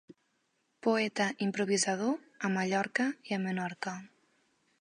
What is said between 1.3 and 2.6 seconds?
improvisador, a